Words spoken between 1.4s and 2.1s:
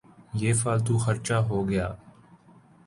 ہو گیا۔